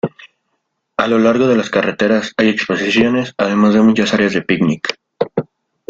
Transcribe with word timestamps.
A 0.97 1.07
lo 1.07 1.19
largo 1.19 1.45
de 1.47 1.55
las 1.55 1.69
carreteras, 1.69 2.33
hay 2.35 2.49
exposiciones 2.49 3.35
además 3.37 3.75
de 3.75 3.81
muchas 3.83 4.15
áreas 4.15 4.33
de 4.33 4.41
picnic. 4.41 4.97